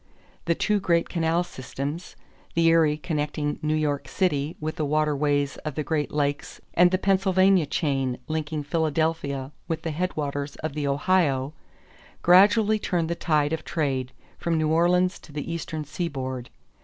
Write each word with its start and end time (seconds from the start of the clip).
The 0.45 0.55
two 0.55 0.79
great 0.79 1.09
canal 1.09 1.43
systems 1.43 2.15
the 2.55 2.65
Erie 2.65 2.97
connecting 2.97 3.59
New 3.61 3.75
York 3.75 4.07
City 4.07 4.55
with 4.59 4.77
the 4.77 4.83
waterways 4.83 5.57
of 5.57 5.75
the 5.75 5.83
Great 5.83 6.11
Lakes 6.11 6.59
and 6.73 6.89
the 6.89 6.97
Pennsylvania 6.97 7.67
chain 7.67 8.17
linking 8.27 8.63
Philadelphia 8.63 9.51
with 9.67 9.83
the 9.83 9.91
headwaters 9.91 10.55
of 10.63 10.73
the 10.73 10.87
Ohio 10.87 11.53
gradually 12.23 12.79
turned 12.79 13.11
the 13.11 13.15
tide 13.15 13.53
of 13.53 13.63
trade 13.63 14.11
from 14.39 14.57
New 14.57 14.69
Orleans 14.69 15.19
to 15.19 15.31
the 15.31 15.53
Eastern 15.53 15.83
seaboard. 15.85 16.49